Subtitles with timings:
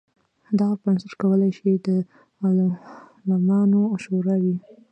[0.59, 1.87] دغه بنسټ کولای شي د
[3.29, 4.55] عالمانو شورا وي.